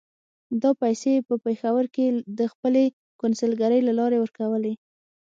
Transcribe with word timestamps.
دا 0.61 0.71
پیسې 0.81 1.09
یې 1.15 1.21
په 1.27 1.35
پېښور 1.45 1.85
کې 1.95 2.05
د 2.39 2.41
خپلې 2.51 2.83
کونسلګرۍ 3.21 3.79
له 3.87 3.93
لارې 3.99 4.17
ورکولې. 4.23 4.73